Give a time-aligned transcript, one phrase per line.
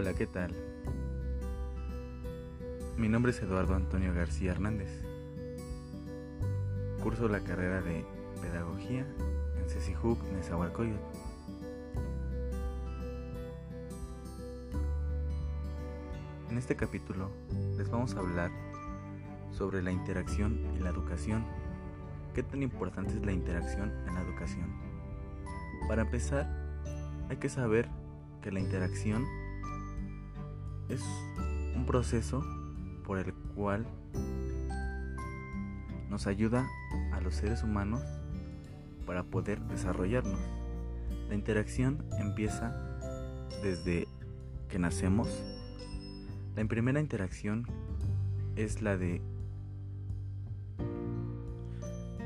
[0.00, 0.56] Hola, ¿qué tal?
[2.96, 4.88] Mi nombre es Eduardo Antonio García Hernández.
[7.02, 8.06] Curso la carrera de
[8.40, 9.04] Pedagogía
[9.58, 11.02] en CECIJUC Nezahualcóyotl.
[16.48, 17.28] En este capítulo
[17.76, 18.50] les vamos a hablar
[19.52, 21.44] sobre la interacción y la educación.
[22.34, 24.72] ¿Qué tan importante es la interacción en la educación?
[25.88, 26.48] Para empezar,
[27.28, 27.86] hay que saber
[28.40, 29.26] que la interacción
[30.90, 31.02] es
[31.76, 32.44] un proceso
[33.04, 33.86] por el cual
[36.08, 36.66] nos ayuda
[37.12, 38.02] a los seres humanos
[39.06, 40.40] para poder desarrollarnos.
[41.28, 42.76] La interacción empieza
[43.62, 44.08] desde
[44.68, 45.28] que nacemos.
[46.56, 47.66] La primera interacción
[48.56, 49.22] es la de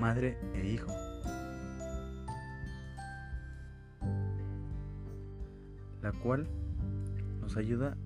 [0.00, 0.92] madre e hijo.
[6.02, 6.48] La cual
[7.40, 7.96] nos ayuda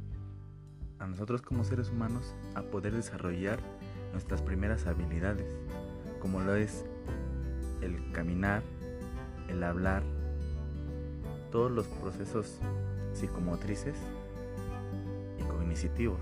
[1.02, 3.58] a nosotros como seres humanos a poder desarrollar
[4.12, 5.46] nuestras primeras habilidades,
[6.20, 6.84] como lo es
[7.80, 8.62] el caminar,
[9.48, 10.04] el hablar,
[11.50, 12.58] todos los procesos
[13.14, 13.96] psicomotrices
[15.40, 16.20] y cognitivos.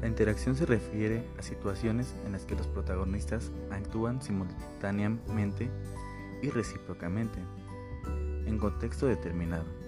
[0.00, 5.70] La interacción se refiere a situaciones en las que los protagonistas actúan simultáneamente
[6.42, 7.38] y recíprocamente,
[8.46, 9.87] en contexto determinado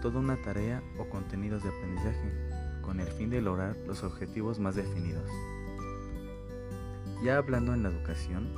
[0.00, 2.32] toda una tarea o contenidos de aprendizaje,
[2.82, 5.30] con el fin de lograr los objetivos más definidos.
[7.24, 8.52] Ya hablando en la educación,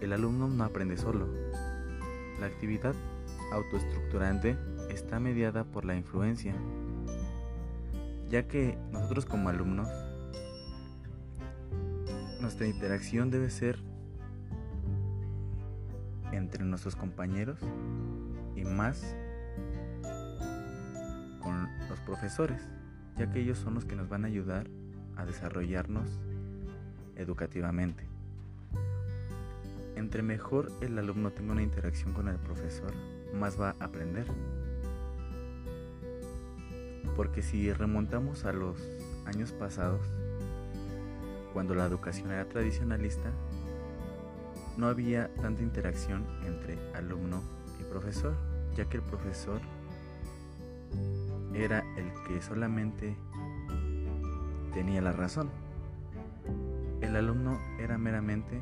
[0.00, 1.28] el alumno no aprende solo.
[2.40, 2.94] La actividad
[3.52, 4.56] autoestructurante
[4.90, 6.54] está mediada por la influencia,
[8.30, 9.88] ya que nosotros como alumnos,
[12.40, 13.78] nuestra interacción debe ser
[16.32, 17.58] entre nuestros compañeros
[18.56, 19.14] y más
[22.04, 22.60] profesores,
[23.16, 24.66] ya que ellos son los que nos van a ayudar
[25.16, 26.08] a desarrollarnos
[27.16, 28.06] educativamente.
[29.96, 32.92] Entre mejor el alumno tenga una interacción con el profesor,
[33.32, 34.26] más va a aprender.
[37.16, 38.76] Porque si remontamos a los
[39.24, 40.00] años pasados,
[41.52, 43.30] cuando la educación era tradicionalista,
[44.76, 47.42] no había tanta interacción entre alumno
[47.80, 48.34] y profesor,
[48.74, 49.60] ya que el profesor
[51.54, 53.16] era el que solamente
[54.72, 55.50] tenía la razón.
[57.00, 58.60] El alumno era meramente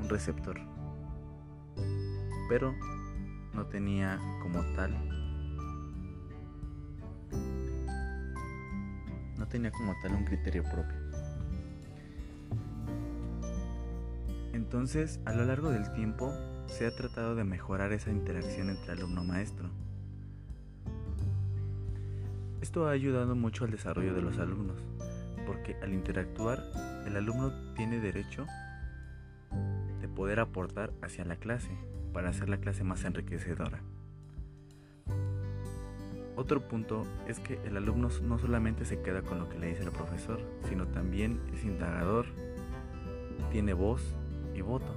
[0.00, 0.60] un receptor,
[2.48, 2.74] pero
[3.54, 4.96] no tenía como tal
[9.38, 10.96] no tenía como tal un criterio propio.
[14.52, 16.30] Entonces, a lo largo del tiempo
[16.66, 19.70] se ha tratado de mejorar esa interacción entre alumno-maestro
[22.70, 24.76] esto ha ayudado mucho al desarrollo de los alumnos,
[25.44, 26.62] porque al interactuar
[27.04, 28.46] el alumno tiene derecho
[30.00, 31.76] de poder aportar hacia la clase
[32.12, 33.80] para hacer la clase más enriquecedora.
[36.36, 39.82] Otro punto es que el alumno no solamente se queda con lo que le dice
[39.82, 42.26] el profesor, sino también es indagador,
[43.50, 44.14] tiene voz
[44.54, 44.94] y voto,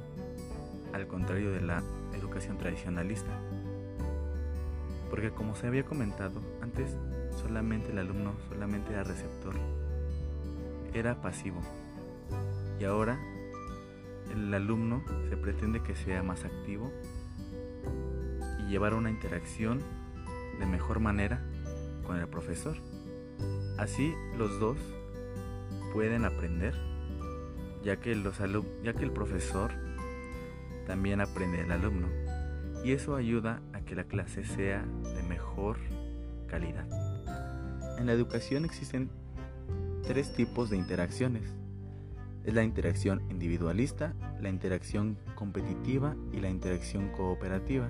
[0.93, 1.81] al contrario de la
[2.13, 3.31] educación tradicionalista.
[5.09, 6.95] Porque como se había comentado, antes
[7.41, 9.55] solamente el alumno solamente era receptor,
[10.93, 11.61] era pasivo.
[12.79, 13.19] Y ahora
[14.33, 16.91] el alumno se pretende que sea más activo
[18.59, 19.81] y llevar una interacción
[20.59, 21.41] de mejor manera
[22.05, 22.77] con el profesor.
[23.77, 24.77] Así los dos
[25.93, 26.73] pueden aprender,
[27.83, 28.37] ya que, los
[28.83, 29.71] ya que el profesor
[30.87, 32.07] también aprende del alumno.
[32.83, 34.83] Y eso ayuda a que la clase sea
[35.15, 35.77] de mejor
[36.47, 37.12] calidad.
[38.03, 39.09] En la educación existen
[40.05, 41.43] tres tipos de interacciones.
[42.43, 47.87] Es la interacción individualista, la interacción competitiva y la interacción cooperativa.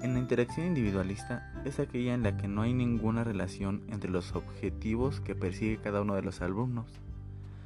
[0.00, 4.34] En la interacción individualista es aquella en la que no hay ninguna relación entre los
[4.34, 6.86] objetivos que persigue cada uno de los alumnos.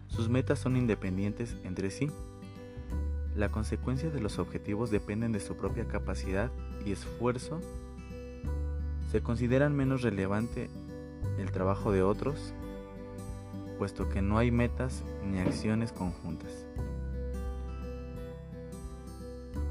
[0.09, 2.11] Sus metas son independientes entre sí.
[3.37, 6.51] La consecuencia de los objetivos dependen de su propia capacidad
[6.85, 7.61] y esfuerzo.
[9.13, 10.69] Se consideran menos relevante
[11.39, 12.55] el trabajo de otros,
[13.79, 16.67] puesto que no hay metas ni acciones conjuntas.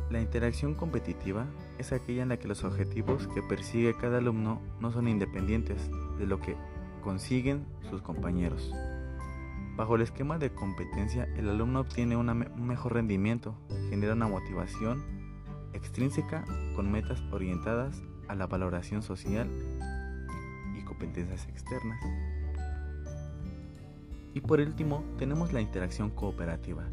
[0.09, 1.45] La interacción competitiva
[1.77, 6.27] es aquella en la que los objetivos que persigue cada alumno no son independientes de
[6.27, 6.55] lo que
[7.03, 8.71] consiguen sus compañeros.
[9.75, 13.55] Bajo el esquema de competencia, el alumno obtiene un mejor rendimiento,
[13.89, 15.03] genera una motivación
[15.73, 16.45] extrínseca
[16.75, 19.49] con metas orientadas a la valoración social
[20.85, 21.99] competencias externas.
[24.33, 26.83] Y por último, tenemos la interacción cooperativa.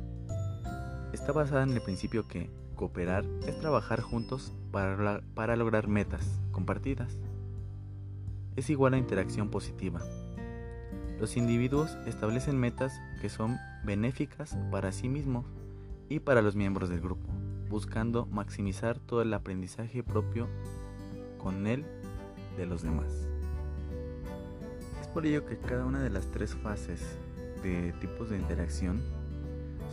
[1.13, 7.19] Está basada en el principio que cooperar es trabajar juntos para, para lograr metas compartidas.
[8.57, 10.01] Es igual a interacción positiva.
[11.21, 15.47] Los individuos establecen metas que son benéficas para sí mismos
[16.09, 17.29] y para los miembros del grupo,
[17.69, 20.49] buscando maximizar todo el aprendizaje propio
[21.39, 21.85] con él
[22.57, 23.32] de los demás.
[25.13, 27.01] Por ello que cada una de las tres fases
[27.63, 29.03] de tipos de interacción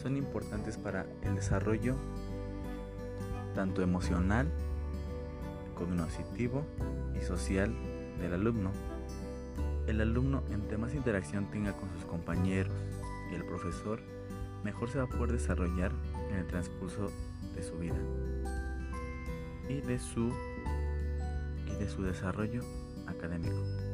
[0.01, 1.95] son importantes para el desarrollo
[3.53, 4.47] tanto emocional,
[5.75, 6.63] cognitivo
[7.19, 7.73] y social
[8.21, 8.71] del alumno.
[9.87, 12.73] El alumno entre más interacción tenga con sus compañeros
[13.31, 13.99] y el profesor,
[14.63, 15.91] mejor se va a poder desarrollar
[16.29, 17.11] en el transcurso
[17.55, 17.99] de su vida
[19.67, 20.31] y de su
[21.67, 22.61] y de su desarrollo
[23.07, 23.88] académico.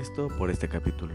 [0.00, 1.14] Es todo por este capítulo.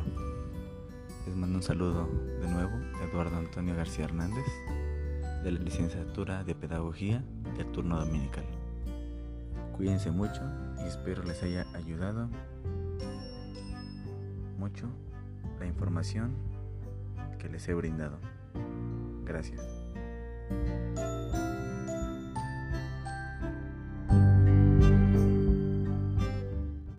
[1.28, 2.10] Les mando un saludo
[2.42, 2.72] de nuevo,
[3.04, 4.46] Eduardo Antonio García Hernández,
[5.44, 7.24] de la licenciatura de Pedagogía
[7.58, 8.44] del turno dominical.
[9.78, 10.42] Cuídense mucho
[10.84, 12.28] y espero les haya ayudado
[14.58, 14.88] mucho
[15.60, 16.34] la información
[17.38, 18.18] que les he brindado.
[19.26, 19.62] Gracias.